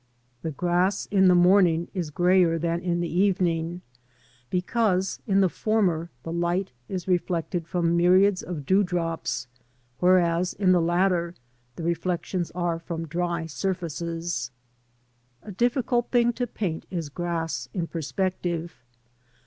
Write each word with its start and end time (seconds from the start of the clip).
The 0.41 0.49
grass 0.49 1.05
in 1.11 1.27
the 1.27 1.35
morning 1.35 1.87
is 1.93 2.09
greyer 2.09 2.57
than 2.57 2.79
in 2.79 3.01
the 3.01 3.13
evening, 3.15 3.81
because 4.49 5.19
in 5.27 5.41
the 5.41 5.47
former 5.47 6.09
the 6.23 6.31
light 6.31 6.71
is 6.89 7.07
reflected 7.07 7.67
from 7.67 7.95
myriads 7.95 8.41
of 8.41 8.65
dewdrops, 8.65 9.45
whereas 9.99 10.53
in 10.53 10.71
the 10.71 10.81
latter 10.81 11.35
the 11.75 11.83
reflections 11.83 12.49
are 12.55 12.79
from 12.79 13.07
dry 13.07 13.45
surfaces. 13.45 14.49
A 15.43 15.51
difficult 15.51 16.09
thing 16.09 16.33
to 16.33 16.47
paint 16.47 16.87
is 16.89 17.09
grass 17.09 17.69
in 17.71 17.85
perspective. 17.85 18.83